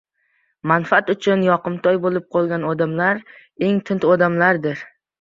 [0.71, 3.23] Manfaat uchun yoqimtoy bo‘lib qolgan odamlar—
[3.71, 4.87] eng tund odamlardir.